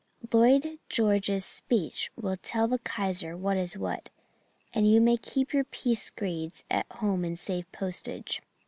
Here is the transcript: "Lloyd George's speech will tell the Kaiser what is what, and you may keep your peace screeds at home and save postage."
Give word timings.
"Lloyd 0.33 0.79
George's 0.89 1.45
speech 1.45 2.09
will 2.15 2.35
tell 2.35 2.67
the 2.67 2.79
Kaiser 2.79 3.37
what 3.37 3.55
is 3.55 3.77
what, 3.77 4.09
and 4.73 4.89
you 4.89 4.99
may 4.99 5.15
keep 5.15 5.53
your 5.53 5.65
peace 5.65 6.01
screeds 6.01 6.63
at 6.71 6.91
home 6.93 7.23
and 7.23 7.37
save 7.37 7.71
postage." 7.71 8.41